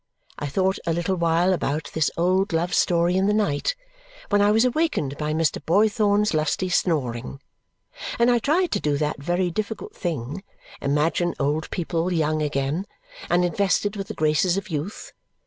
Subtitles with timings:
[0.39, 3.75] I thought a little while about this old love story in the night,
[4.29, 5.63] when I was awakened by Mr.
[5.63, 7.39] Boythorn's lusty snoring;
[8.17, 10.43] and I tried to do that very difficult thing,
[10.81, 12.87] imagine old people young again
[13.29, 15.13] and invested with the graces of youth.